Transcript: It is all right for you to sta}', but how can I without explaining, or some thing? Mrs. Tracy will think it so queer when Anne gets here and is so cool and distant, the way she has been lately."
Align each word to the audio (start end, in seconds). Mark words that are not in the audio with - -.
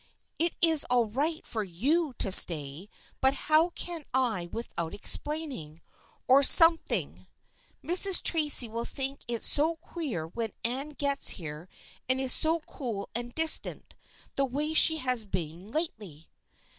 It 0.39 0.55
is 0.63 0.83
all 0.89 1.05
right 1.05 1.45
for 1.45 1.63
you 1.63 2.15
to 2.17 2.31
sta}', 2.31 2.87
but 3.21 3.35
how 3.35 3.69
can 3.69 4.03
I 4.15 4.47
without 4.51 4.95
explaining, 4.95 5.79
or 6.27 6.41
some 6.41 6.79
thing? 6.79 7.27
Mrs. 7.83 8.19
Tracy 8.23 8.67
will 8.67 8.83
think 8.83 9.19
it 9.27 9.43
so 9.43 9.75
queer 9.75 10.25
when 10.25 10.53
Anne 10.65 10.93
gets 10.93 11.29
here 11.37 11.69
and 12.09 12.19
is 12.19 12.33
so 12.33 12.61
cool 12.61 13.11
and 13.13 13.35
distant, 13.35 13.93
the 14.37 14.45
way 14.45 14.73
she 14.73 14.97
has 14.97 15.23
been 15.23 15.69
lately." 15.71 16.31